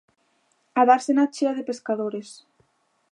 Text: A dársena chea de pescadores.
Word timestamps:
A 0.79 0.85
dársena 0.89 1.25
chea 1.33 1.53
de 1.57 1.63
pescadores. 1.69 2.29